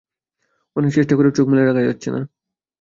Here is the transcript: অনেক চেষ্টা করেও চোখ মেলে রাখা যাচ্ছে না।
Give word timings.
অনেক 0.75 0.91
চেষ্টা 0.95 1.13
করেও 1.15 1.35
চোখ 1.37 1.45
মেলে 1.49 1.63
রাখা 1.63 1.83
যাচ্ছে 1.87 2.09
না। 2.11 2.21